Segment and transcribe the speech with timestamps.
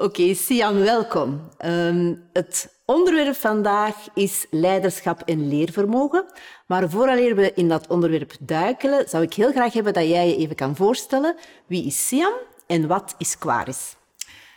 [0.00, 1.48] Oké, Sian, welkom.
[1.56, 6.24] Ehm, het onderwerp vandaag is leiderschap en leervermogen.
[6.66, 10.36] Maar vooraleer we in dat onderwerp duikelen, zou ik heel graag hebben dat jij je
[10.36, 11.36] even kan voorstellen.
[11.66, 12.32] Wie is Sian
[12.66, 13.96] en wat is Quaris?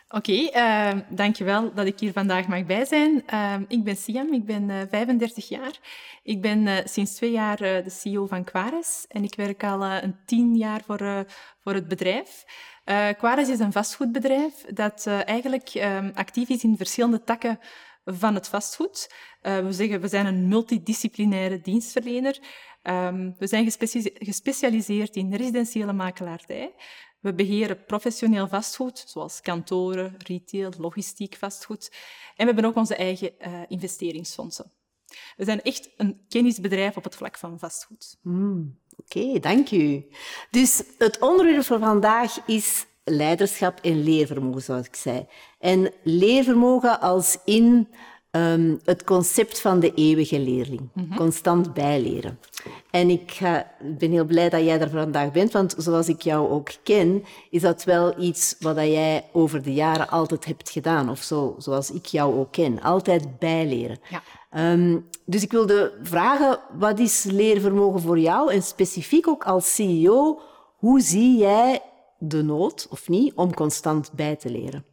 [0.08, 3.24] Oké, okay, uh, dankjewel dat ik hier vandaag mag bij zijn.
[3.32, 5.78] Uh, ik ben Siam, ik ben uh, 35 jaar.
[6.22, 9.84] Ik ben eh, sinds twee jaar eh, de CEO van Quares en ik werk al
[9.84, 11.26] een tien jaar voor,
[11.62, 12.44] voor het bedrijf.
[13.18, 17.58] Quares is een vastgoedbedrijf dat eigenlijk ehm, actief is in verschillende takken
[18.04, 19.14] van het vastgoed.
[19.40, 22.38] we zeggen, we zijn een multidisciplinaire dienstverlener.
[22.82, 23.70] Um, we zijn
[24.14, 26.74] gespecialiseerd in residentiële makelaardij.
[27.20, 31.90] We beheren professioneel vastgoed, zoals kantoren, retail, logistiek vastgoed.
[32.36, 34.72] En we hebben ook onze eigen uh, investeringsfondsen.
[35.36, 38.18] We zijn echt een kennisbedrijf op het vlak van vastgoed.
[38.22, 40.06] Mm, Oké, okay, dank u.
[40.50, 45.26] Dus het onderwerp van vandaag is leiderschap en leervermogen, zoals ik zei.
[45.58, 47.88] En leervermogen als in
[48.36, 50.80] um, het concept van de eeuwige leerling.
[50.80, 51.16] Mm -hmm.
[51.16, 52.38] Constant bijleren.
[52.90, 56.50] En ik ga, ben heel blij dat jij er vandaag bent, want zoals ik jou
[56.50, 61.10] ook ken, is dat wel iets wat jij over de jaren altijd hebt gedaan.
[61.10, 62.82] Of zo, zoals ik jou ook ken.
[62.82, 63.98] Altijd bijleren.
[64.10, 64.22] Ja.
[64.72, 68.52] Um, dus ik wilde vragen, wat is leervermogen voor jou?
[68.52, 70.40] En specifiek ook als CEO,
[70.76, 71.82] hoe zie jij
[72.18, 74.84] de nood, of niet, om constant bij te leren?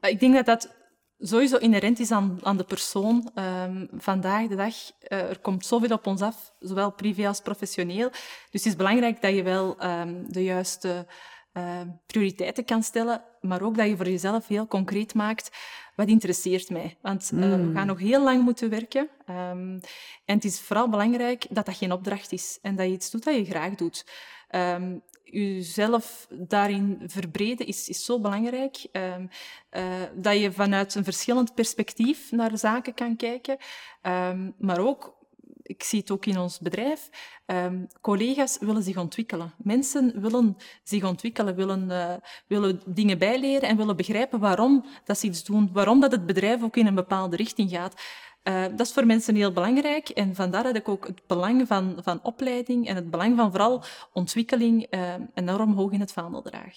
[0.00, 0.77] Ik denk dat dat
[1.18, 3.30] sowieso inherent is aan, aan de persoon.
[3.34, 8.10] Um, vandaag de dag, uh, er komt zoveel op ons af, zowel privé als professioneel.
[8.10, 11.06] Dus het is belangrijk dat je wel um, de juiste
[11.52, 15.50] uh, prioriteiten kan stellen, maar ook dat je voor jezelf heel concreet maakt
[15.94, 16.96] wat interesseert mij.
[17.00, 19.08] Want uh, we gaan nog heel lang moeten werken.
[19.30, 19.80] Um,
[20.24, 23.24] en het is vooral belangrijk dat dat geen opdracht is en dat je iets doet
[23.24, 24.06] dat je graag doet.
[24.50, 28.86] Um, jezelf daarin verbreden is, is zo belangrijk.
[28.92, 29.28] Um,
[29.72, 29.84] uh,
[30.14, 33.56] dat je vanuit een verschillend perspectief naar zaken kan kijken.
[34.02, 35.16] Um, maar ook,
[35.62, 37.08] ik zie het ook in ons bedrijf,
[37.46, 39.54] um, collega's willen zich ontwikkelen.
[39.58, 42.14] Mensen willen zich ontwikkelen, willen, uh,
[42.46, 46.62] willen dingen bijleren en willen begrijpen waarom dat ze iets doen, waarom dat het bedrijf
[46.62, 48.00] ook in een bepaalde richting gaat.
[48.48, 51.98] Uh, dat is voor mensen heel belangrijk en vandaar dat ik ook het belang van,
[52.02, 53.82] van opleiding en het belang van vooral
[54.12, 56.74] ontwikkeling uh, enorm hoog in het vaandel draag.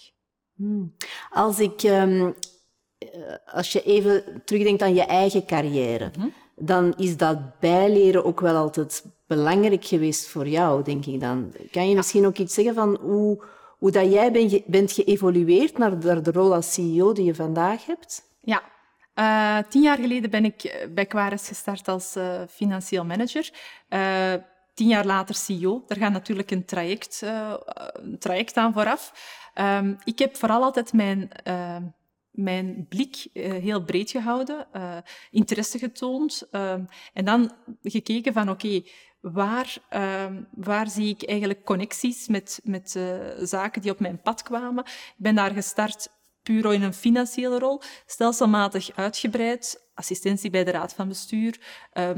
[0.56, 0.96] Hmm.
[1.30, 2.34] Als, ik, um,
[3.46, 6.34] als je even terugdenkt aan je eigen carrière, -hmm.
[6.56, 11.54] dan is dat bijleren ook wel altijd belangrijk geweest voor jou, denk ik dan.
[11.72, 13.44] Kan je misschien ook iets zeggen van hoe,
[13.78, 17.36] hoe dat jij ben, bent geëvolueerd naar de, naar de rol als CEO die je
[17.36, 18.24] vandaag hebt?
[18.40, 18.64] Ja,
[19.16, 23.50] uh, tien jaar geleden ben ik eh, bij Quares gestart als uh, financieel manager.
[24.74, 25.84] Tien jaar later CEO.
[25.88, 27.22] Daar gaat natuurlijk een traject,
[27.94, 29.14] een traject aan vooraf.
[29.56, 31.30] Um, ik heb vooral altijd mijn,
[32.32, 34.68] mijn blik heel breed gehouden,
[35.32, 37.52] interesse getoond ehm, en dan
[37.84, 38.82] gekeken van oké,
[39.22, 43.00] waar, ehm, waar zie ik eigenlijk connecties met, met
[43.38, 44.84] zaken die op mijn pad kwamen.
[44.86, 46.08] Ik ben daar gestart
[46.44, 51.60] puur in een financiële rol, stelselmatig uitgebreid, assistentie bij de raad van bestuur,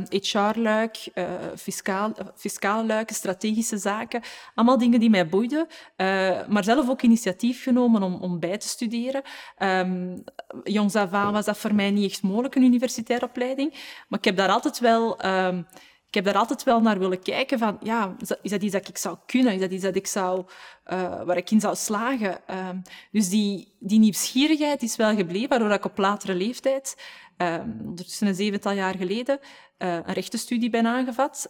[0.09, 1.25] HR-luik, uh,
[1.55, 4.21] fiscaal, fiscale luiken, strategische zaken,
[4.55, 8.67] allemaal dingen die mij boeiden, uh, maar zelf ook initiatief genomen om, om bij te
[8.67, 9.21] studeren.
[9.57, 10.23] Um,
[10.63, 13.71] jongs af was dat voor mij niet echt mogelijk, een universitaire opleiding,
[14.07, 15.25] maar ik heb daar altijd wel...
[15.25, 15.67] Um,
[16.13, 18.97] ik heb daar altijd wel naar willen kijken van, ja, is dat, iets dat ik
[18.97, 19.53] zou kunnen?
[19.53, 20.45] Is dat iets dat ik zou,
[20.87, 22.39] uh, waar ik in zou slagen?
[22.49, 22.69] Uh,
[23.11, 26.97] dus die, die nieuwsgierigheid is wel gebleven, waardoor ik op latere leeftijd,
[27.37, 31.49] uh, ondertussen een zevental jaar geleden, uh, een rechtenstudie ben aangevat,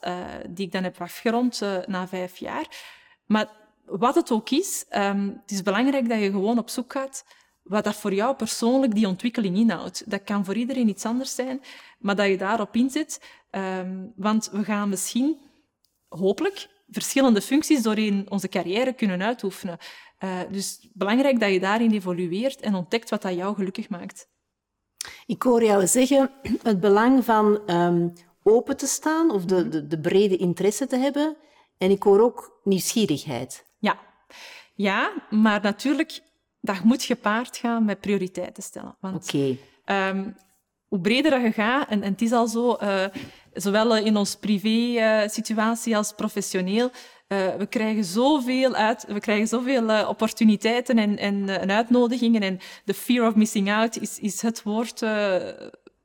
[0.49, 2.65] die ik dan heb afgerond na vijf jaar.
[3.25, 3.47] Maar
[3.85, 7.25] wat het ook is, um, het is belangrijk dat je gewoon op zoek gaat
[7.63, 10.11] wat dat voor jou persoonlijk die ontwikkeling inhoudt.
[10.11, 11.61] Dat kan voor iedereen iets anders zijn,
[11.99, 13.21] maar dat je daarop inzet.
[13.51, 15.37] Um, want we gaan misschien,
[16.07, 19.77] hopelijk, verschillende functies doorheen onze carrière kunnen uitoefenen.
[20.23, 24.27] Uh, dus belangrijk dat je daarin evolueert en ontdekt wat dat jou gelukkig maakt.
[25.25, 26.31] Ik hoor jou zeggen
[26.61, 28.13] het belang van um,
[28.43, 31.37] open te staan of de, de, de brede interesse te hebben.
[31.77, 33.65] En ik hoor ook nieuwsgierigheid.
[33.77, 33.99] Ja,
[34.75, 36.21] ja maar natuurlijk
[36.63, 38.95] dat moet gepaard gaan met prioriteiten stellen.
[38.99, 39.59] Want okay.
[40.09, 40.35] um,
[40.87, 43.05] hoe breder dat je gaat, en, en het is al zo, uh,
[43.53, 46.91] zowel in ons privé-situatie uh, als professioneel,
[47.27, 52.41] uh, we krijgen zoveel, uit, we krijgen zoveel opportuniteiten en, en, en, uitnodigingen.
[52.41, 54.99] En de fear of missing out is, is het woord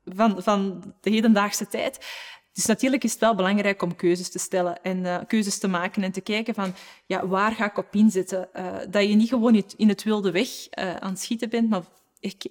[0.04, 2.06] van, van de hedendaagse tijd.
[2.52, 6.02] Dus natuurlijk is het wel belangrijk om keuzes te stellen en uh, keuzes te maken
[6.02, 6.74] en te kijken van
[7.06, 8.48] ja, waar ga ik op inzetten.
[8.56, 11.82] Uh, dat je niet gewoon in het wilde weg uh, aan het schieten bent, maar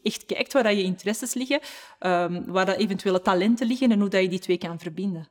[0.03, 1.59] echt kijkt waar je interesses liggen,
[1.99, 5.27] um, waar dat eventuele talenten liggen en hoe dat je die twee kan verbinden.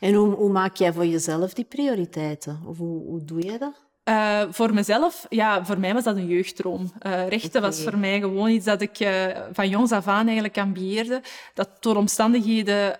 [0.00, 2.62] En hoe, hoe maak jij voor jezelf die prioriteiten?
[2.66, 3.90] Of hoe, hoe doe je dat?
[4.08, 6.92] Uh, voor mezelf, ja, voor mij was dat een jeugddroom.
[7.06, 10.58] Uh, rechten was voor mij gewoon iets dat ik uh, van jongs af aan eigenlijk
[10.58, 11.22] ambieerde.
[11.54, 12.96] Dat door omstandigheden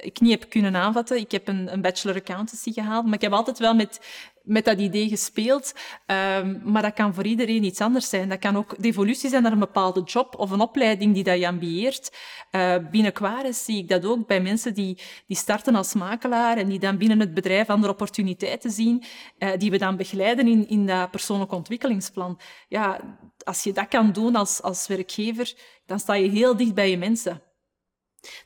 [0.00, 1.16] ik niet heb kunnen aanvatten.
[1.16, 4.00] Ik heb een, een bachelor accountancy gehaald, maar ik heb altijd wel met
[4.46, 5.74] met dat idee gespeeld.
[6.06, 8.28] Um, maar dat kan voor iedereen iets anders zijn.
[8.28, 11.38] Dat kan ook de evolutie zijn naar een bepaalde job of een opleiding die dat
[11.38, 12.16] je ambieert.
[12.50, 16.68] Uh, binnen Quares zie ik dat ook bij mensen die, die starten als makelaar en
[16.68, 19.04] die dan binnen het bedrijf andere opportuniteiten zien,
[19.38, 22.40] uh, die we dan begeleiden in, in dat persoonlijk ontwikkelingsplan.
[22.68, 23.00] Ja,
[23.44, 25.54] als je dat kan doen als, als werkgever,
[25.86, 27.42] dan sta je heel dicht bij je mensen.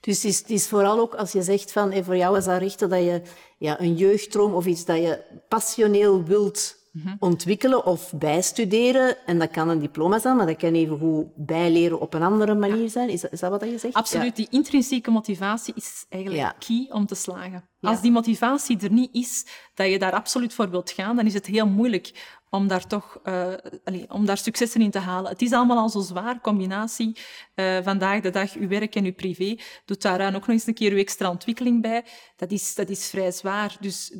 [0.00, 2.58] Dus het is, is, vooral ook als je zegt van, en voor jou is dat
[2.58, 3.22] richten dat je
[3.58, 7.14] ja, een jeugddroom of iets dat je passioneel wilt mhm.
[7.18, 9.26] ontwikkelen of bijstuderen.
[9.26, 12.54] En dat kan een diploma zijn, maar dat kan even goed bijleren op een andere
[12.54, 13.08] manier zijn.
[13.08, 13.94] Is dat, is dat wat je zegt?
[13.94, 14.36] Absoluut.
[14.36, 17.68] Die intrinsieke motivatie is eigenlijk key om te slagen.
[17.80, 21.34] Als die motivatie er niet is, dat je daar absoluut voor wilt gaan, dan is
[21.34, 23.54] het heel moeilijk om daar toch uh,
[23.84, 25.30] allez, om daar successen in te halen.
[25.30, 27.16] Het is allemaal al zo zwaar, combinatie
[27.54, 29.56] uh, vandaag de dag, uw werk en uw privé.
[29.84, 32.04] Doet daaraan ook nog eens een keer uw extra ontwikkeling bij.
[32.36, 33.76] Dat is, dat is vrij zwaar.
[33.80, 34.14] Dus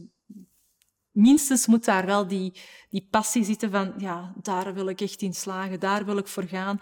[1.13, 5.35] minstens moet daar wel die, die passie zitten van, ja, daar wil ik echt in
[5.35, 6.81] slagen, daar wil ik voor gaan.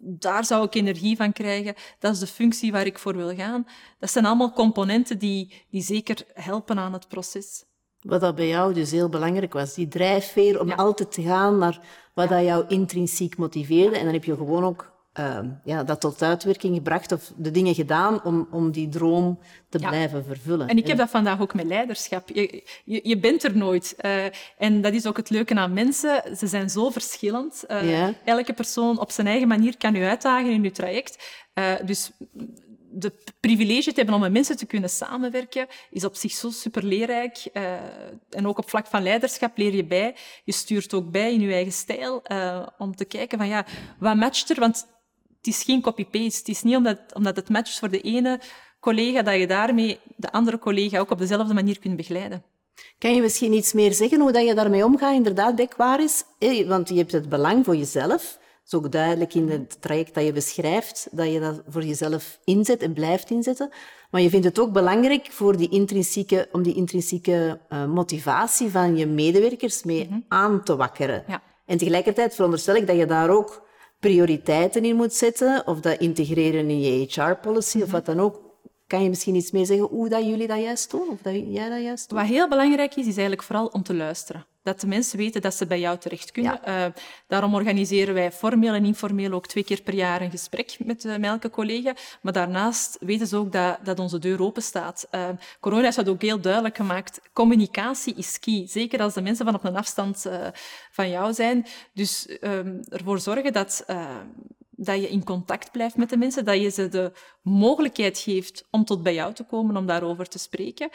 [0.00, 1.74] Daar zou ik energie van krijgen.
[1.98, 3.66] Dat is de functie waar ik voor wil gaan.
[3.98, 7.64] Dat zijn allemaal componenten die, die zeker helpen aan het proces.
[8.00, 11.80] Wat dat bij jou dus heel belangrijk was, die drijfveer om altijd te gaan naar
[12.14, 13.96] wat dat jou intrinsiek motiveerde.
[13.98, 17.74] En dan heb je gewoon ook uh, ja, dat tot uitwerking gebracht of de dingen
[17.74, 19.38] gedaan om, om die droom
[19.68, 20.68] te blijven vervullen.
[20.68, 22.28] En ik heb dat vandaag ook met leiderschap.
[22.28, 23.94] Je, je, je bent er nooit.
[24.00, 24.24] Uh,
[24.58, 26.36] en dat is ook het leuke aan mensen.
[26.36, 27.64] Ze zijn zo verschillend.
[27.68, 31.44] Uh, elke persoon op zijn eigen manier kan u uitdagen in uw traject.
[31.84, 32.10] Dus
[32.90, 36.84] de privilege te hebben om met mensen te kunnen samenwerken, is op zich zo super
[36.84, 37.48] leerrijk.
[37.52, 37.72] Uh,
[38.30, 40.16] en ook op vlak van leiderschap leer je bij.
[40.44, 43.66] Je stuurt ook bij in je eigen stijl, uh, om te kijken van ja,
[43.98, 44.60] wat matcht er?
[44.60, 44.86] Want
[45.48, 46.38] is geen copy-paste.
[46.38, 48.40] Het is niet omdat, omdat het matcht voor de ene
[48.80, 52.42] collega, dat je daarmee de andere collega ook op dezelfde manier kunt begeleiden.
[52.98, 56.24] Kan je misschien iets meer zeggen hoe dat je daarmee omgaat, inderdaad, bij Quaris?
[56.66, 60.32] Want je hebt het belang voor jezelf is ook duidelijk in het traject dat je
[60.32, 63.70] beschrijft, dat je dat voor jezelf inzet en blijft inzetten.
[64.10, 68.96] Maar je vindt het ook belangrijk voor die intrinsieke, om die intrinsieke uh, motivatie van
[68.96, 70.24] je medewerkers mee mm -hmm.
[70.28, 71.24] aan te wakkeren.
[71.26, 71.42] Ja.
[71.66, 73.66] En tegelijkertijd veronderstel ik dat je daar ook
[74.00, 77.82] prioriteiten in moet zetten, of dat integreren in je HR-policy, mm -hmm.
[77.82, 78.46] of wat dan ook.
[78.86, 81.08] Kan je misschien iets meer zeggen hoe dat jullie dat juist doen?
[81.08, 82.18] Of dat jij dat juist doet?
[82.18, 85.54] Wat heel belangrijk is, is eigenlijk vooral om te luisteren dat de mensen weten dat
[85.54, 86.60] ze bij jou terecht kunnen.
[86.68, 86.84] Uh,
[87.26, 91.12] daarom organiseren wij formeel en informeel ook twee keer per jaar een gesprek met, uh,
[91.12, 91.94] met elke collega.
[92.20, 95.08] Maar daarnaast weten ze ook dat, dat onze deur open staat.
[95.14, 95.28] Uh,
[95.60, 97.20] corona heeft dat ook heel duidelijk gemaakt.
[97.32, 98.66] Communicatie is key.
[98.66, 100.26] Zeker als de mensen van op een afstand
[100.90, 101.66] van jou zijn.
[101.92, 103.84] Dus ehm, ervoor zorgen dat
[104.80, 108.84] dat je in contact blijft met de mensen, dat je ze de mogelijkheid geeft om
[108.84, 110.88] tot bij jou te komen, om daarover te spreken.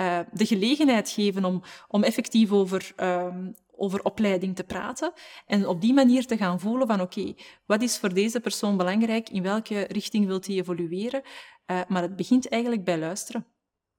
[0.00, 5.12] Uh, de gelegenheid geven om, om effectief over, um, over opleiding te praten.
[5.46, 7.34] En op die manier te gaan voelen van oké,
[7.66, 9.28] wat is voor deze persoon belangrijk?
[9.28, 11.22] In welke richting wilt hij evolueren?
[11.66, 13.46] Uh, maar het begint eigenlijk bij luisteren.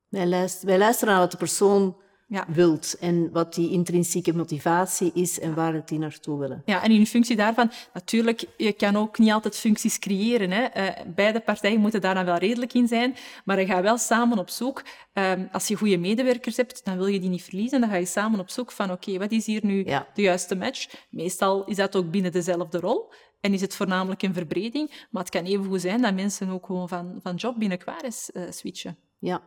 [0.07, 1.97] Wij luisteren, wij luisteren naar wat de persoon
[2.29, 2.45] ja.
[2.47, 6.61] wilt en wat die intrinsieke motivatie is en waar het die naartoe willen.
[6.65, 10.51] Ja, en in functie daarvan, natuurlijk, je kan ook niet altijd functies creëren.
[10.51, 10.77] Hè.
[10.77, 14.37] Uh, beide partijen moeten daar dan wel redelijk in zijn, maar je gaat wel samen
[14.37, 14.83] op zoek.
[15.13, 17.81] Uh, als je goede medewerkers hebt, dan wil je die niet verliezen.
[17.81, 20.07] Dan ga je samen op zoek van, oké, okay, wat is hier nu ja.
[20.13, 21.05] de juiste match?
[21.09, 23.11] Meestal is dat ook binnen dezelfde rol.
[23.41, 26.65] En is het voornamelijk een verbreding, maar het kan even goed zijn dat mensen ook
[26.65, 28.97] gewoon van, van job binnen Quares uh, switchen.
[29.19, 29.41] Ja,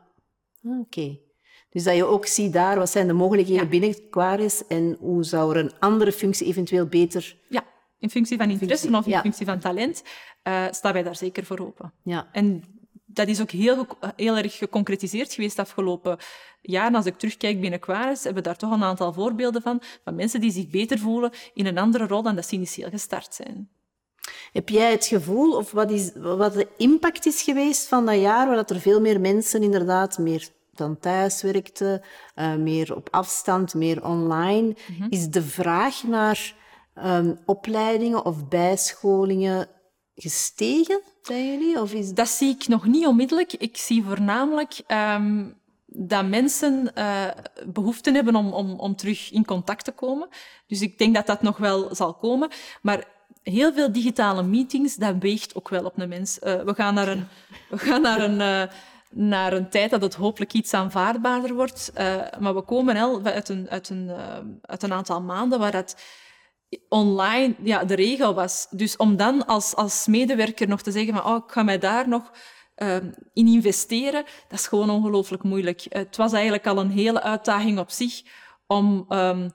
[0.63, 0.79] oké.
[0.79, 1.21] Okay.
[1.73, 3.69] Dus dat je ook ziet daar, wat zijn de mogelijkheden ja.
[3.69, 7.37] binnen Quaris en hoe zou er een andere functie eventueel beter...
[7.49, 7.65] Ja,
[7.99, 10.03] in functie van interesse of in functie van talent
[10.49, 11.93] uh, staan wij daar zeker voor open.
[12.03, 12.29] Ja.
[12.33, 12.65] En
[13.05, 13.87] dat is ook heel,
[14.17, 16.19] heel erg geconcretiseerd geweest afgelopen
[16.61, 16.95] jaar.
[16.95, 20.41] Als ik terugkijk binnen Quaris, hebben we daar toch een aantal voorbeelden van, van mensen
[20.41, 23.69] die zich beter voelen in een andere rol dan dat ze initieel gestart zijn.
[24.53, 28.47] Heb jij het gevoel, of wat, is, wat de impact is geweest van dat jaar,
[28.47, 32.05] waar dat er veel meer mensen inderdaad meer dan thuis werkte,
[32.37, 35.07] uh, meer op afstand, meer online, mm -hmm.
[35.11, 36.55] is de vraag naar
[36.95, 39.69] um, opleidingen of bijscholingen
[40.15, 41.81] gestegen bij jullie?
[41.81, 42.13] Of is...
[42.13, 43.53] Dat zie ik nog niet onmiddellijk.
[43.53, 47.29] Ik zie voornamelijk um, dat mensen uh,
[47.67, 50.29] behoefte hebben om, om, om terug in contact te komen.
[50.67, 52.51] Dus ik denk dat dat nog wel zal komen.
[52.83, 53.05] Maar
[53.43, 56.39] heel veel digitale meetings, dat weegt ook wel op een mens.
[56.43, 57.27] Uh, we gaan naar een,
[57.71, 58.75] we gaan naar een, uh,
[59.13, 61.93] naar een tijd dat het hopelijk iets aanvaardbaarder wordt.
[61.95, 64.11] Uh, maar we komen wel uit een, uit, een,
[64.63, 65.97] uit een aantal maanden waar het
[66.89, 68.67] online ja, de regel was.
[68.71, 72.09] Dus om dan als, als medewerker nog te zeggen van oh, ik ga mij daar
[72.09, 72.33] nog
[73.33, 75.87] in investeren, dat is gewoon ongelooflijk moeilijk.
[75.89, 78.23] Het was eigenlijk al een hele uitdaging op zich
[78.67, 79.53] om um,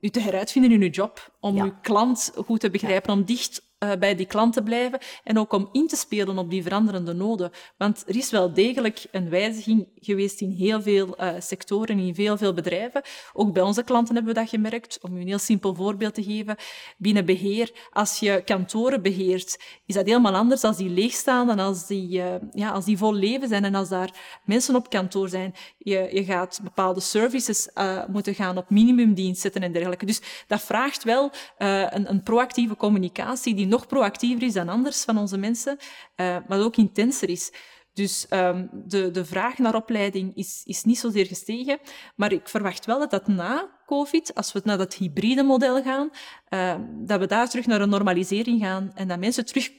[0.00, 3.98] u te heruitvinden in uw job, om uw klant goed te begrijpen, om dicht uh,
[3.98, 7.50] bij die klant te blijven en ook om in te spelen op die veranderende noden.
[7.76, 12.36] Want er is wel degelijk een wijziging geweest in heel veel uh, sectoren, in heel
[12.36, 13.02] veel bedrijven.
[13.32, 14.98] Ook bij onze klanten hebben we dat gemerkt.
[15.02, 16.56] Om u een heel simpel voorbeeld te geven.
[16.96, 21.86] Binnen beheer, als je kantoren beheert, is dat helemaal anders als die leegstaan en als
[21.86, 25.54] die, uh, ja, als die vol leven zijn en als daar mensen op kantoor zijn.
[25.78, 27.68] Je, je gaat bepaalde services
[28.08, 30.06] moeten gaan op minimumdienst zetten en dergelijke.
[30.06, 35.18] Dus dat vraagt wel een, een proactieve communicatie die nog proactiever is dan anders van
[35.18, 35.76] onze mensen,
[36.16, 37.52] maar ook intenser is.
[37.92, 41.78] Dus um, de, de vraag naar opleiding is, is niet zozeer gestegen,
[42.16, 46.10] maar ik verwacht wel dat dat na COVID, als we naar dat hybride model gaan,
[46.50, 46.74] uh,
[47.06, 49.70] dat we daar terug naar een normalisering gaan en dat mensen terug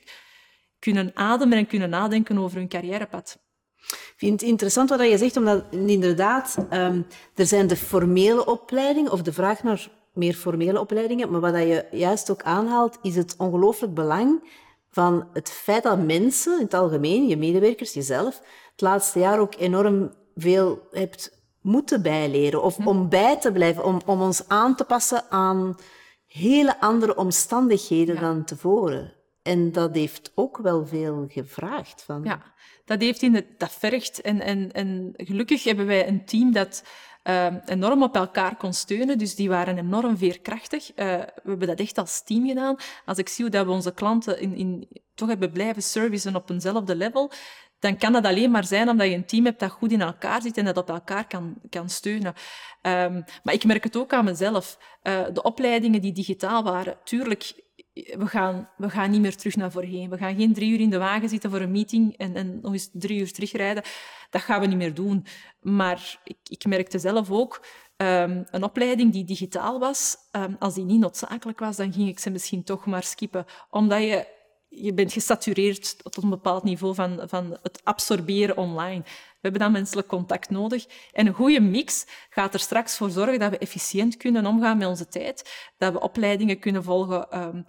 [0.80, 3.38] kunnen ademen en kunnen nadenken over hun carrièrepad.
[3.88, 9.12] Ik vind het interessant wat je zegt, omdat inderdaad, um, er zijn de formele opleidingen
[9.12, 11.32] of de vraag naar meer formele opleidingen.
[11.32, 14.50] Maar wat je juist ook aanhaalt, is het ongelooflijk belang
[14.90, 18.42] van het feit dat mensen, in het algemeen, je medewerkers, jezelf,
[18.72, 22.64] het laatste jaar ook enorm veel hebt moeten bijleren.
[22.64, 22.88] Of hm.
[22.88, 25.78] om bij te blijven, om, om ons aan te passen aan
[26.28, 29.14] hele andere omstandigheden dan tevoren.
[29.42, 32.04] En dat heeft ook wel veel gevraagd.
[32.04, 32.24] Van...
[32.24, 32.54] Ja,
[32.86, 34.22] dat, heeft in het, dat vergt.
[34.22, 36.84] En, en, en gelukkig hebben wij een team dat
[37.28, 39.18] uh, enorm op elkaar kon steunen.
[39.18, 40.90] Dus die waren enorm veerkrachtig.
[40.90, 42.76] Uh, we hebben dat echt als team gedaan.
[43.06, 46.96] Als ik zie dat we onze klanten in, in, toch hebben blijven servicen op eenzelfde
[46.96, 47.32] level,
[47.80, 50.42] dan kan dat alleen maar zijn omdat je een team hebt dat goed in elkaar
[50.42, 52.34] zit en dat op elkaar kan, kan steunen.
[52.82, 54.78] Um, maar ik merk het ook aan mezelf.
[55.04, 57.54] Uh, de opleidingen die digitaal waren, tuurlijk,
[57.96, 60.10] we gaan, we gaan niet meer terug naar voorheen.
[60.10, 62.74] We gaan geen drie uur in de wagen zitten voor een meeting en, en nog
[62.74, 63.84] eens drie uur terugrijden.
[64.30, 65.26] Dat gaan we niet meer doen.
[65.62, 67.66] Maar ik, ik merkte zelf ook,
[67.98, 72.20] um, een opleiding die digitaal was, um, als die niet noodzakelijk was, dan ging ik
[72.20, 73.46] ze misschien toch maar skippen.
[73.70, 74.28] Omdat je,
[74.70, 79.04] je bent gesatureerd tot een bepaald niveau van, van het absorberen online.
[79.46, 80.86] We hebben dan menselijk contact nodig.
[81.12, 84.88] En een goede mix gaat er straks voor zorgen dat we efficiënt kunnen omgaan met
[84.88, 87.64] onze tijd, dat we opleidingen kunnen volgen um,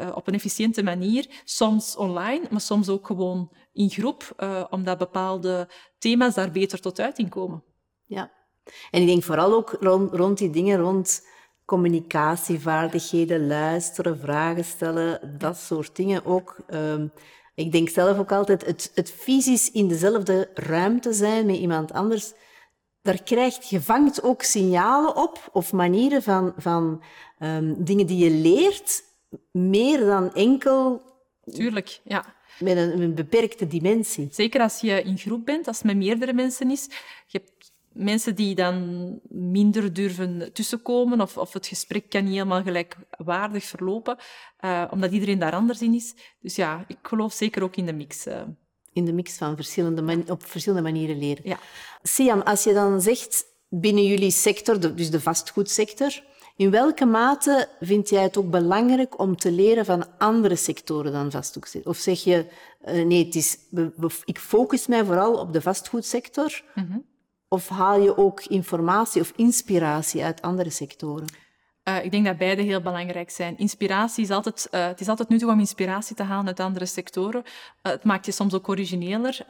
[0.00, 4.98] uh, op een efficiënte manier, soms online, maar soms ook gewoon in groep, uh, omdat
[4.98, 7.62] bepaalde thema's daar beter tot uiting komen.
[8.06, 8.32] Ja,
[8.90, 9.76] en ik denk vooral ook
[10.12, 11.26] rond, die dingen rond
[11.64, 16.56] communicatievaardigheden, luisteren, vragen stellen, dat soort dingen ook.
[16.68, 17.12] Um,
[17.54, 22.32] ik denk zelf ook altijd, het, het fysisch in dezelfde ruimte zijn met iemand anders,
[23.02, 27.02] daar krijgt, je vangt ook signalen op of manieren van, van
[27.38, 29.04] um, dingen die je leert,
[29.50, 31.02] meer dan enkel...
[31.52, 32.34] Tuurlijk, ja.
[32.58, 34.28] Met een, een, beperkte dimensie.
[34.30, 36.88] Zeker als je in groep bent, als het met meerdere mensen is.
[37.26, 37.51] Je hebt
[37.94, 44.16] mensen die dan minder durven tussenkomen of, of het gesprek kan niet helemaal gelijkwaardig verlopen,
[44.60, 46.14] uh, omdat iedereen daar anders in is.
[46.40, 48.26] Dus ja, ik geloof zeker ook in de mix.
[48.26, 48.42] Uh.
[48.92, 51.42] In de mix van verschillende op verschillende manieren leren.
[51.48, 51.58] Ja.
[52.02, 56.22] Siam, als je dan zegt binnen jullie sector, dus de vastgoedsector,
[56.56, 61.30] in welke mate vind jij het ook belangrijk om te leren van andere sectoren dan
[61.30, 61.80] vastgoed?
[61.84, 62.46] Of zeg je,
[62.84, 63.58] uh, nee, het is,
[64.24, 67.04] ik focus mij vooral op de vastgoedsector, -hmm.
[67.52, 71.26] Of haal je ook informatie of inspiratie uit andere sectoren?
[71.88, 73.58] Uh, ik denk dat beide heel belangrijk zijn.
[73.58, 77.42] Inspiratie is altijd, uh, het is altijd nuttig om inspiratie te halen uit andere sectoren.
[77.44, 79.44] Uh, het maakt je soms ook origineler.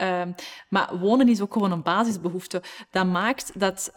[0.68, 2.62] maar wonen is ook gewoon een basisbehoefte.
[2.90, 3.90] Dat maakt dat,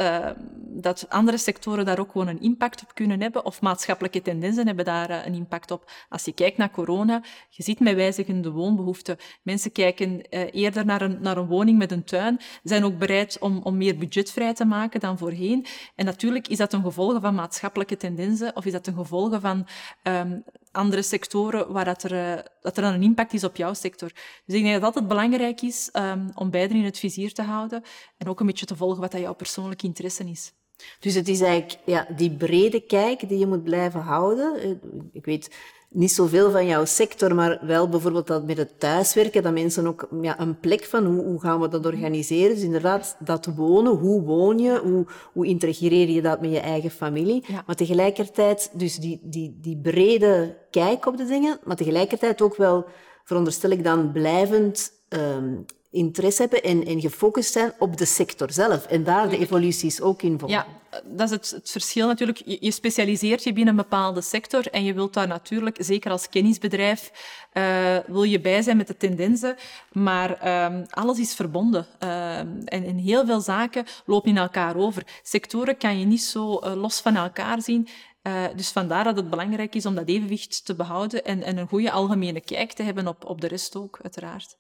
[0.58, 3.46] dat andere sectoren daar ook gewoon een impact op kunnen hebben.
[3.46, 5.92] Of maatschappelijke tendensen hebben daar een impact op.
[6.10, 9.18] Als je kijkt naar corona, je ziet met wijzigende woonbehoeften.
[9.42, 12.40] Mensen kijken eerder naar een, naar een woning met een tuin.
[12.64, 15.66] Zijn ook bereid om, om meer budget vrij te maken dan voorheen.
[15.96, 19.68] En natuurlijk is dat een gevolg van maatschappelijke tendensen of is dat een gevolg van
[20.04, 23.74] um, andere sectoren waar dat er, uh, dat er dan een impact is op jouw
[23.74, 24.12] sector?
[24.46, 27.42] Dus ik denk dat het altijd belangrijk is um, om beide in het vizier te
[27.42, 27.84] houden
[28.18, 30.54] en ook een beetje te volgen wat dat jouw persoonlijke interesse is.
[31.00, 34.56] Dus het is eigenlijk ja, die brede kijk die je moet blijven houden.
[34.62, 34.70] Eh,
[35.14, 35.56] ik weet,
[35.96, 40.08] niet zoveel van jouw sector, maar wel bijvoorbeeld dat met het thuiswerken, dat mensen ook
[40.22, 42.56] ja, een plek van hoe, hoe gaan we dat organiseren.
[42.56, 46.92] Dus inderdaad, dat wonen, hoe woon je, hoe, hoe integreer je dat met je eigen
[46.92, 47.46] familie.
[47.66, 52.86] Maar tegelijkertijd, dus die, die, die brede kijk op de dingen, maar tegelijkertijd ook wel,
[53.24, 58.86] veronderstel ik dan, blijvend um, interesse hebben en, en gefocust zijn op de sector zelf.
[58.86, 60.58] En daar de evoluties ook in volgen.
[60.58, 60.66] Ja,
[61.06, 62.42] dat is het, het verschil natuurlijk.
[62.46, 66.30] Je, je, specialiseert je binnen een bepaalde sector en je wilt daar natuurlijk, zeker als
[66.30, 67.12] kennisbedrijf,
[67.54, 69.56] uh, wil je bij zijn met de tendensen.
[69.92, 71.86] Maar um, alles is verbonden.
[72.04, 75.04] Uh, en in heel veel zaken lopen in elkaar over.
[75.24, 77.88] Sectoren kan je niet zo uh, los van elkaar zien.
[78.24, 81.68] Uh, dus vandaar dat het belangrijk is om dat evenwicht te behouden en, en een
[81.68, 84.58] goede algemene kijk te hebben op, op de rest ook, uiteraard.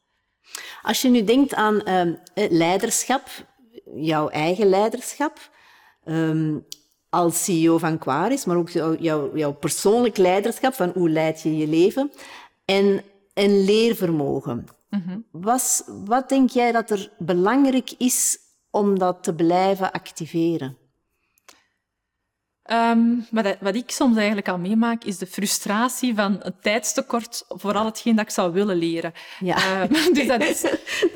[0.81, 2.15] Als je nu denkt aan uh,
[2.49, 3.27] leiderschap,
[3.95, 5.49] jouw eigen leiderschap,
[6.05, 6.65] um,
[7.09, 11.67] als CEO van Quaris, maar ook jouw, jouw persoonlijk leiderschap, van hoe leid je je
[11.67, 12.11] leven,
[12.65, 14.65] en, en leervermogen.
[14.89, 15.25] Mm -hmm.
[15.31, 18.37] Was, wat denk jij dat er belangrijk is
[18.71, 20.77] om dat te blijven activeren?
[22.71, 27.73] Um, wat, wat, ik soms eigenlijk al meemaak, is de frustratie van een tijdstekort voor
[27.73, 29.13] al hetgeen dat ik zou willen leren.
[29.39, 29.57] Ja.
[29.81, 30.61] Um, dus dat is,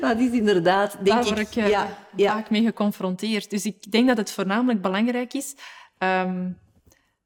[0.00, 2.32] dat is inderdaad, denk daar word ik, uh, ja, ja.
[2.32, 3.50] vaak mee geconfronteerd.
[3.50, 5.54] Dus ik denk dat het voornamelijk belangrijk is
[5.98, 6.58] um,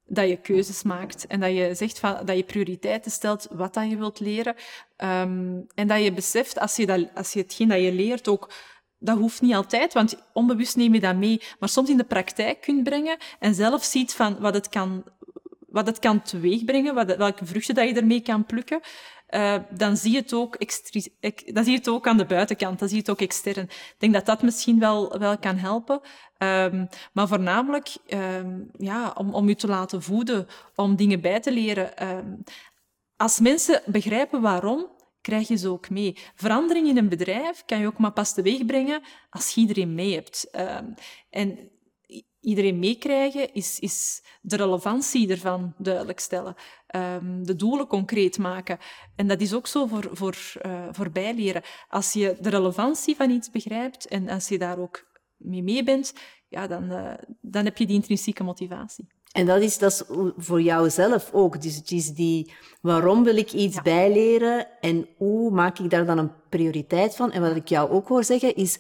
[0.07, 3.91] dat je keuzes maakt en dat je zegt van, dat je prioriteiten stelt wat dat
[3.91, 4.55] je wilt leren.
[5.75, 8.51] en dat je beseft, als je, dat, als je hetgeen dat je leert ook
[9.05, 11.43] dat hoeft niet altijd, want onbewust neem je dat mee.
[11.59, 15.05] Maar soms in de praktijk kunt brengen en zelf ziet van wat het kan,
[15.69, 18.81] wat het kan teweegbrengen, wat, welke vruchten dat je ermee kan plukken.
[19.31, 20.59] Uh, dan, zie je het ook
[21.55, 23.65] dan zie je het ook aan de buitenkant, dan zie je het ook extern.
[23.65, 26.01] Ik denk dat dat misschien wel, wel kan helpen.
[26.39, 31.53] Um, maar voornamelijk um, ja, om, om je te laten voeden, om dingen bij te
[31.53, 32.09] leren.
[32.09, 32.45] Um,
[33.17, 34.87] als mensen begrijpen waarom,
[35.25, 36.17] krijg je ze ook mee.
[36.35, 40.15] Verandering in een bedrijf kan je ook maar pas teweeg brengen als je iedereen mee
[40.15, 40.49] hebt.
[40.57, 40.95] Um,
[41.31, 41.71] en
[42.41, 46.55] iedereen meekrijgen is, is de relevantie ervan duidelijk stellen.
[46.97, 48.79] Um, de doelen concreet maken.
[49.17, 50.37] En dat is ook zo voor, voor,
[50.91, 51.63] voor bijleren.
[51.89, 56.15] Als je de relevantie van iets begrijpt en als je daar ook mee mee bent,
[56.49, 59.07] ja, dan, uh, dan heb je die intrinsieke motivatie.
[59.35, 60.03] En dat is, dat is
[60.37, 61.63] voor jouzelf ook.
[61.63, 66.19] Dus het is die, waarom wil ik iets bijleren en hoe maak ik daar dan
[66.19, 67.33] een prioriteit van?
[67.33, 68.79] En wat ik jou ook hoor zeggen, is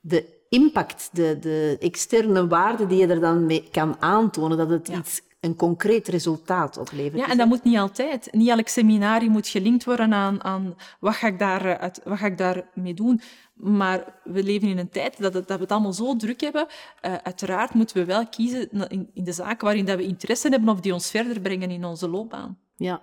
[0.00, 4.88] de impact, de, de externe waarde die je er dan mee kan aantonen, dat het
[4.88, 7.20] iets een concreet resultaat oplevert.
[7.20, 8.28] Ja, en dat moet niet altijd.
[8.32, 12.26] Niet elk seminarie moet gelinkt worden aan, aan wat, ga ik daar, eh, wat ga
[12.26, 13.20] ik daarmee doen.
[13.54, 16.66] Maar we leven in een tijd dat, dat we het allemaal zo druk hebben.
[16.66, 20.68] Uh, uiteraard moeten we wel kiezen in, in de zaken waarin dat we interesse hebben
[20.68, 22.58] of die ons verder brengen in onze loopbaan.
[22.76, 23.00] Ja.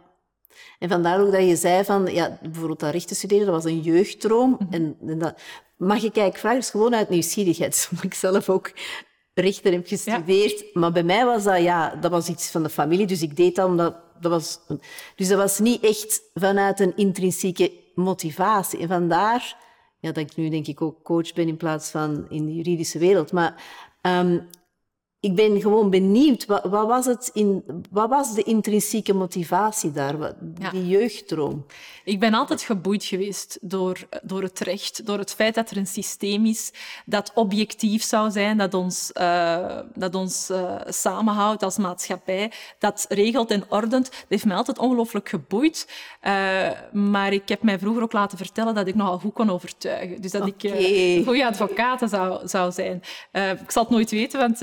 [0.80, 3.82] En vandaar ook dat je zei van, ja, bijvoorbeeld dat rechten studeren, dat was een
[3.82, 4.58] jeugddroom.
[4.60, 4.74] Mhm.
[4.74, 5.42] en, en, dat,
[5.78, 8.72] mag ik eigenlijk vragen, dus gewoon uit nieuwsgierigheid, omdat ik zelf ook
[9.34, 10.74] rechten heb gestudeerd.
[10.74, 13.56] Maar bij mij was dat, ja, dat was iets van de familie, dus ik deed
[13.56, 13.96] dat omdat...
[14.22, 14.60] Dat was,
[15.16, 18.80] dus dat was niet echt vanuit een intrinsieke motivatie.
[18.80, 19.58] En vandaar
[20.02, 23.00] ja, dat ik nu denk ik ook coach ben in plaats van in de juridische
[23.00, 23.32] wereld.
[23.32, 23.64] Maar
[24.02, 24.48] um,
[25.22, 30.18] ik ben gewoon benieuwd, wat, wat, was het in, wat was de intrinsieke motivatie daar,
[30.18, 30.36] wat,
[30.72, 31.66] die jeugddroom?
[32.04, 35.88] Ik ben altijd geboeid geweest door, door het recht, door het feit dat er een
[35.88, 36.72] systeem is
[37.06, 43.52] dat objectief zou zijn, dat ons, uh, dat ons uh, samenhoudt als maatschappij, dat regelt
[43.52, 44.06] en ordent.
[44.06, 45.88] Dat heeft mij altijd ongelooflijk geboeid.
[46.24, 50.22] Uh, maar ik heb mij vroeger ook laten vertellen dat ik nogal goed kon overtuigen.
[50.22, 50.72] Dus dat okay.
[50.72, 53.02] ik een goede advocaat zou, zou zijn.
[53.62, 54.60] ik zal het nooit weten, want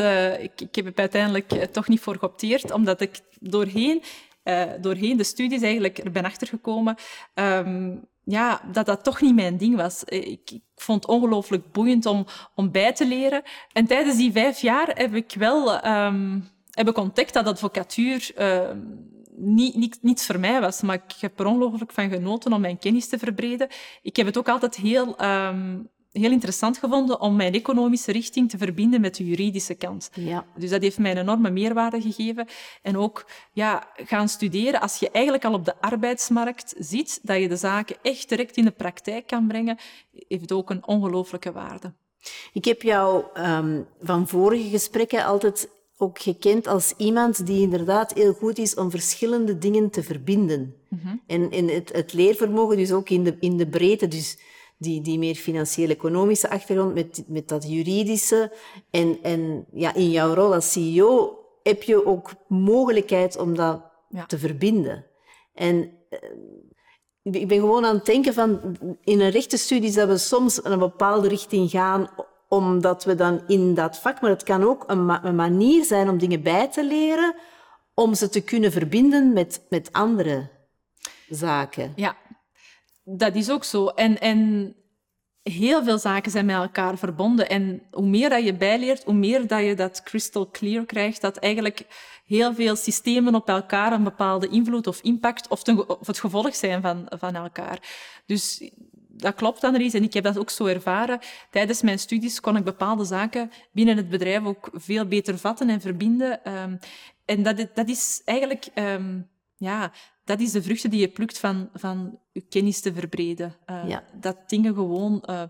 [0.57, 4.03] ik, heb er uiteindelijk eh, toch niet voor geopteerd, omdat ik doorheen,
[4.45, 6.97] uh, doorheen de studies eigenlijk er ben achtergekomen
[7.35, 10.05] um, ja, dat dat toch niet mijn ding was.
[10.05, 13.43] Eh, ik, ik vond het ongelooflijk boeiend om, om bij te leren.
[13.73, 18.71] En tijdens die vijf jaar heb ik wel um, heb ik ontdekt dat advocatuur uh,
[19.37, 20.81] niet, niet, niets voor mij was.
[20.81, 23.69] Maar ik heb er ongelooflijk van genoten om mijn kennis te verbreden.
[24.03, 25.17] Ik heb het ook altijd heel
[26.13, 30.11] heel interessant gevonden om mijn economische richting te verbinden met de juridische kant.
[30.15, 30.47] Ja.
[30.57, 32.49] Dus dat heeft mij een enorme meerwaarde gegeven.
[32.83, 37.49] En ook ja, gaan studeren als je eigenlijk al op de arbeidsmarkt ziet, dat je
[37.49, 39.79] de zaken echt direct in de praktijk kan brengen,
[40.29, 41.93] heeft ook een ongelooflijke waarde.
[42.53, 48.33] Ik heb jou um, van vorige gesprekken altijd ook gekend als iemand die inderdaad heel
[48.33, 50.75] goed is om verschillende dingen te verbinden.
[50.89, 51.23] Mm -hmm.
[51.27, 54.09] En, en het, het, leervermogen dus ook in de, in de breedte.
[54.09, 54.39] Dus
[54.79, 58.53] die, die meer financieel-economische achtergrond met, met dat juridische.
[58.91, 64.27] En, en ja, in jouw rol als CEO heb je ook mogelijkheid om dat ja.
[64.27, 65.07] te verbinden.
[65.55, 66.19] En eh,
[67.23, 70.79] ik ben gewoon aan het denken van in een rechtenstudie dat we soms in een
[70.79, 72.09] bepaalde richting gaan
[72.49, 76.19] omdat we dan in dat vak, maar het kan ook een, een manier zijn om
[76.19, 77.35] dingen bij te leren
[77.95, 80.49] om ze te kunnen verbinden met, met andere
[81.29, 81.93] zaken.
[81.97, 82.17] Ja,
[83.17, 83.87] dat is ook zo.
[83.87, 84.75] En, en
[85.43, 87.49] heel veel zaken zijn met elkaar verbonden.
[87.49, 91.37] En hoe meer dat je bijleert, hoe meer dat je dat crystal clear krijgt, dat
[91.37, 91.87] eigenlijk
[92.25, 96.83] heel veel systemen op elkaar een bepaalde invloed of impact of, of het gevolg zijn
[96.83, 97.79] van, van elkaar.
[98.27, 98.71] Dus
[99.09, 101.19] dat klopt, Annelies, en ik heb dat ook zo ervaren.
[101.51, 105.81] Tijdens mijn studies kon ik bepaalde zaken binnen het bedrijf ook veel beter vatten en
[105.81, 106.45] verbinden.
[106.45, 106.77] Ehm,
[107.25, 108.67] en dat, dat is eigenlijk...
[108.75, 109.93] Um, ja,
[110.25, 113.55] dat is de vruchten die je plukt van, van je kennis te verbreden.
[113.71, 115.43] Uh, Dat dingen gewoon uh,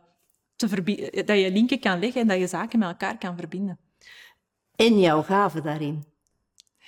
[0.57, 3.79] te verbinden, dat je linken kan leggen en dat je zaken met elkaar kan verbinden.
[4.77, 6.05] En jouw gave daarin.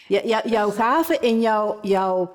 [0.08, 2.32] Ja, jouw gave en jouw, jouw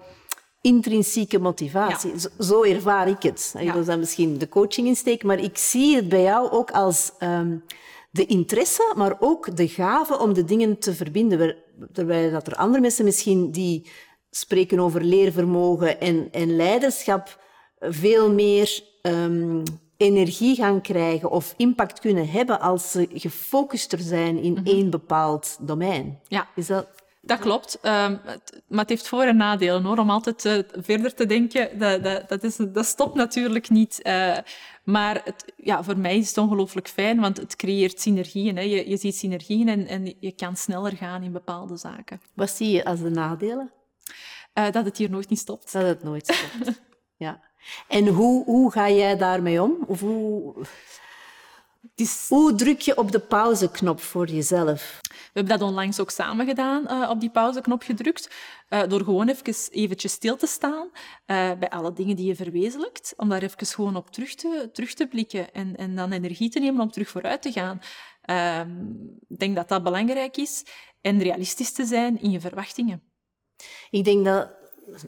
[0.61, 2.13] intrinsieke motivatie.
[2.39, 3.53] Zo, ervaar ik het.
[3.65, 7.11] Dat is dan misschien de coaching insteek, maar ik zie het bij jou ook als
[7.19, 7.63] um,
[8.11, 11.55] de interesse, maar ook de gave om de dingen te verbinden.
[11.91, 13.89] Terwijl dat er andere mensen misschien die
[14.37, 17.43] spreken over leervermogen en, en leiderschap
[17.79, 19.63] veel meer um,
[19.97, 25.57] energie gaan krijgen of impact kunnen hebben als ze gefocuster zijn in mm één bepaald
[25.61, 26.19] domein.
[26.27, 26.47] Ja.
[26.55, 26.87] Is dat...
[27.21, 29.97] Dat klopt, um, het, maar het heeft voor- en nadelen hoor.
[29.97, 33.99] Om altijd uh, verder te denken, dat, dat, dat, is, dat stopt natuurlijk niet.
[34.03, 34.37] Uh,
[34.83, 38.55] maar het, ja, voor mij is het ongelooflijk fijn, want het creëert synergieën.
[38.55, 38.61] Hè.
[38.61, 42.21] Je, je ziet synergieën en, en je kan sneller gaan in bepaalde zaken.
[42.33, 43.71] Wat zie je als de nadelen?
[44.53, 45.71] Uh, dat het hier nooit niet stopt.
[45.71, 46.81] Dat het nooit stopt,
[47.25, 47.41] ja.
[47.87, 49.83] En hoe, hoe ga jij daarmee om?
[49.87, 50.65] Of hoe...
[51.95, 52.25] Is...
[52.29, 54.99] Hoe druk je op de pauzeknop voor jezelf?
[55.09, 58.29] We hebben dat onlangs ook samen gedaan, uh, op die pauzeknop gedrukt.
[58.69, 63.13] Uh, door gewoon even eventjes stil te staan uh, bij alle dingen die je verwezenlijkt.
[63.17, 66.59] Om daar even gewoon op terug te, terug te blikken en, en dan energie te
[66.59, 67.81] nemen om terug vooruit te gaan.
[68.21, 68.69] Ehm,
[69.27, 70.63] ik denk dat dat belangrijk is.
[71.01, 73.14] En realistisch te zijn in je verwachtingen.
[73.89, 74.49] Ik denk dat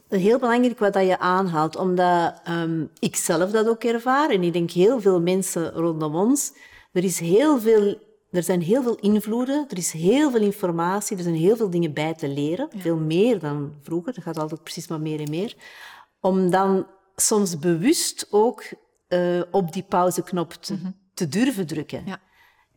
[0.08, 4.52] heel belangrijk wat dat je aanhaalt, omdat um, ik zelf dat ook ervaar en ik
[4.52, 6.52] denk heel veel mensen rondom ons.
[6.92, 7.98] Er, is heel veel,
[8.30, 11.92] er zijn heel veel invloeden, er is heel veel informatie, er zijn heel veel dingen
[11.92, 12.68] bij te leren.
[12.76, 15.56] Veel meer dan vroeger, dat gaat altijd precies maar meer en meer.
[16.20, 18.64] Om dan soms bewust ook
[19.08, 20.94] uh, op die pauzeknop te, mm -hmm.
[21.14, 22.02] te durven drukken.
[22.06, 22.20] Ja.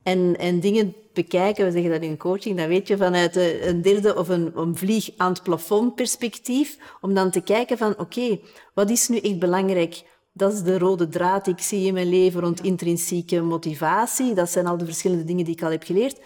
[0.04, 4.16] En, en dingen bekijken, we zeggen dat in coaching, dan weet je vanuit een derde
[4.16, 8.42] of een, een vlieg aan het plafond perspectief, om dan te kijken van oké, okay,
[8.74, 10.04] wat is nu echt belangrijk?
[10.34, 14.34] Dat is de rode draad die ik zie in mijn leven rond intrinsieke motivatie.
[14.34, 16.20] Dat zijn al de verschillende dingen die ik al heb geleerd.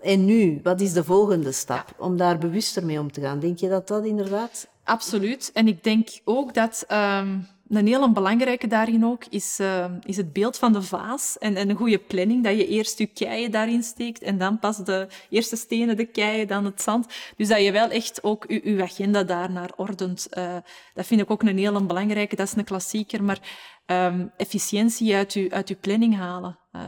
[0.00, 1.94] En nu, wat is de volgende stap?
[1.98, 3.38] Om daar bewuster mee om te gaan.
[3.38, 4.68] Denk je dat dat inderdaad...
[4.84, 5.50] Absoluut.
[5.54, 6.86] En ik denk ook dat...
[6.92, 11.56] Um een heel belangrijke daarin ook is, uh, is het beeld van de vaas en,
[11.56, 15.08] en, een goede planning, dat je eerst je keien daarin steekt en dan pas de
[15.30, 17.06] eerste stenen, de keien, dan het zand.
[17.36, 20.26] Dus dat je wel echt ook je, je agenda daarnaar ordent.
[20.38, 20.56] Uh,
[20.94, 23.40] dat vind ik ook een heel belangrijke, dat is een klassieker, maar
[23.86, 26.58] um, efficiëntie uit je, uit je planning halen.
[26.72, 26.82] Uh,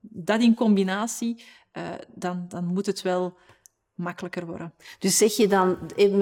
[0.00, 1.44] dat in combinatie,
[2.14, 3.36] dan, dan moet het wel
[3.94, 4.74] makkelijker worden.
[4.98, 5.78] Dus zeg je dan,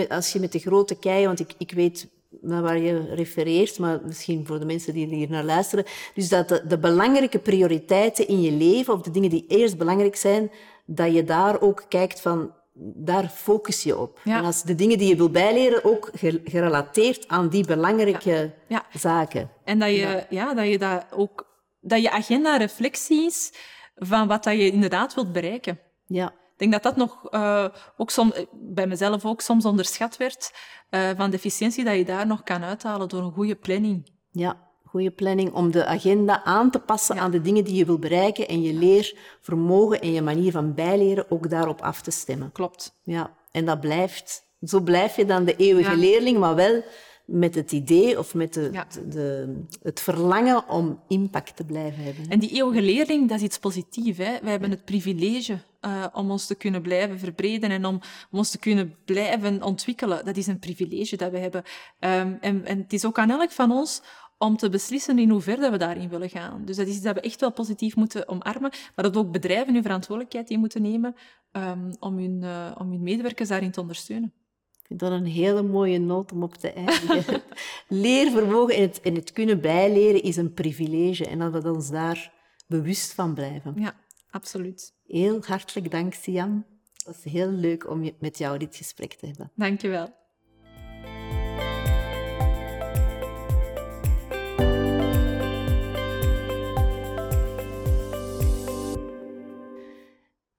[0.09, 2.09] als je met de grote keien, want ik, ik weet
[2.41, 5.85] waar je refereert, maar misschien voor de mensen die hier naar luisteren.
[6.15, 10.17] Dus dat de, de, belangrijke prioriteiten in je leven, of de dingen die eerst belangrijk
[10.17, 10.51] zijn,
[10.87, 14.21] dat je daar ook kijkt van, daar focus je op.
[14.25, 14.39] Ja.
[14.39, 16.11] En als de dingen die je wil bijleren ook
[16.45, 18.87] gerelateerd aan die belangrijke ja.
[18.93, 18.99] Ja.
[18.99, 19.51] zaken.
[19.65, 20.55] En dat je, ja.
[20.55, 21.47] dat je dat ook,
[21.81, 23.53] dat je agenda reflectie is
[23.97, 25.79] van wat dat je inderdaad wilt bereiken.
[26.07, 26.33] Ja.
[26.59, 27.65] Ik denk dat dat nog uh,
[27.97, 28.11] ook
[28.53, 30.53] bij mezelf ook soms onderschat werd,
[30.91, 34.11] uh, van de efficiëntie dat je daar nog kan uithalen door een goede planning.
[34.31, 37.21] Ja, goede planning om de agenda aan te passen ja.
[37.21, 41.31] aan de dingen die je wil bereiken en je leervermogen en je manier van bijleren
[41.31, 42.53] ook daarop af te stemmen.
[42.53, 42.99] Klopt.
[43.03, 44.47] Ja, en dat blijft.
[44.61, 45.97] Zo blijf je dan de eeuwige ja.
[45.97, 46.83] leerling, maar wel
[47.25, 48.87] met het idee of met de, ja.
[49.09, 52.29] de, het verlangen om impact te blijven hebben.
[52.29, 54.17] En die eeuwige leerling, dat is iets positiefs.
[54.17, 57.95] Wij hebben het privilege uh, om ons te kunnen blijven verbreden en om,
[58.31, 60.25] om, ons te kunnen blijven ontwikkelen.
[60.25, 61.63] Dat is een privilege dat we hebben.
[62.01, 64.03] Um, en, en het is ook aan elk van ons
[64.39, 66.65] om te beslissen in hoeverre we daarin willen gaan.
[66.65, 69.75] Dus dat is iets dat we echt wel positief moeten omarmen, maar dat ook bedrijven
[69.75, 71.15] hun verantwoordelijkheid in moeten nemen
[71.53, 74.33] um, om, hun, uh, om hun medewerkers daarin te ondersteunen.
[74.81, 77.43] Ik vind dat een hele mooie noot om op te eindigen.
[77.89, 82.33] Leervermogen en het, en het kunnen bijleren is een privilege en dat we ons daar
[82.67, 83.75] bewust van blijven.
[83.77, 83.95] Ja,
[84.31, 84.93] Absoluut.
[85.07, 86.67] Heel hartelijk dank, Siam.
[86.93, 89.51] Het was heel leuk om met jou dit gesprek te hebben.
[89.55, 90.17] Dankjewel.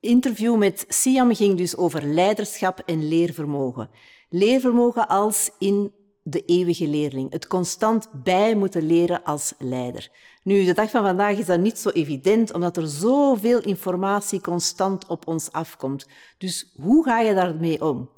[0.09, 3.89] interview met Siam ging dus over leiderschap en leervermogen.
[4.29, 10.09] Leervermogen als in de eeuwige leerling, het constant bij moeten leren als leider.
[10.43, 15.05] Nu, de dag van vandaag is dat niet zo evident, omdat er zoveel informatie constant
[15.05, 16.07] op ons afkomt.
[16.37, 18.09] Dus hoe ga je daarmee om?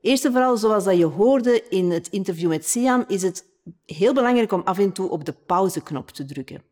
[0.00, 3.44] Eerst en vooral, zoals dat je hoorde in het interview met Siam, is het
[3.84, 6.62] heel belangrijk om af en toe op de pauzeknop te drukken.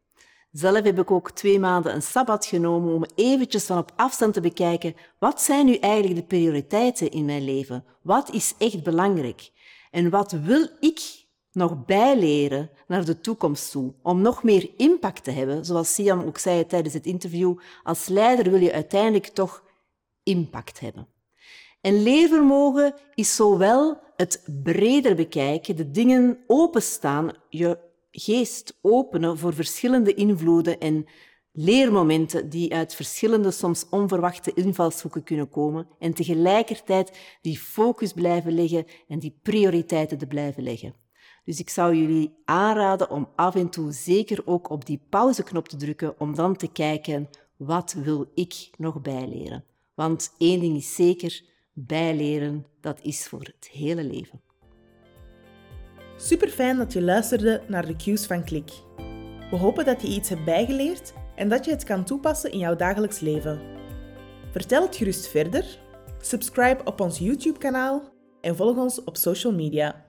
[0.51, 4.41] Zelf heb ik ook twee maanden een sabbat genomen om eventjes van op afstand te
[4.41, 7.85] bekijken wat zijn nu eigenlijk de prioriteiten in mijn leven?
[8.03, 9.51] Wat is echt belangrijk?
[9.91, 11.26] En wat wil ik
[11.57, 15.65] nog bijleren naar de toekomst toe, om nog meer impact te hebben?
[15.65, 19.65] Zoals Siam ook zei tijdens het interview, als leider wil je uiteindelijk toch
[20.23, 21.09] impact hebben.
[21.81, 27.79] En leervermogen is zowel het breder bekijken, de dingen openstaan, je
[28.11, 31.07] geest openen voor verschillende invloeden en
[31.53, 38.87] leermomenten die uit verschillende, soms onverwachte invalshoeken kunnen komen en tegelijkertijd die focus blijven leggen
[39.09, 41.06] en die prioriteiten te blijven leggen.
[41.47, 45.77] Dus ik zou jullie aanraden om af en toe zeker ook op die pauzeknop te
[45.77, 49.65] drukken om dan te kijken wat wil ik nog bijleren.
[49.95, 54.41] Want één ding is zeker, bijleren, dat is voor het hele leven.
[56.17, 58.71] Super fijn dat je luisterde naar de cues van Klik.
[59.51, 62.77] We hopen dat je iets hebt bijgeleerd en dat je het kan toepassen in jouw
[62.77, 63.61] dagelijks leven.
[64.51, 65.79] Vertel het gerust verder,
[66.21, 68.03] subscribe op ons YouTube-kanaal
[68.41, 70.06] en volg ons op social media.